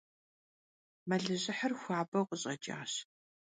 [1.07, 2.93] Melıjıhır xuaber khış'eç'aş.